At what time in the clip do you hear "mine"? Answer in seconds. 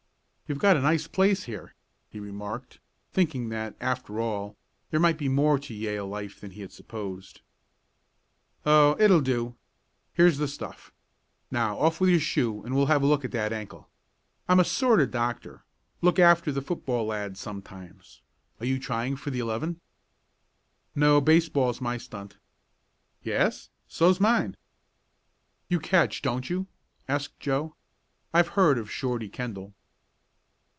24.19-24.57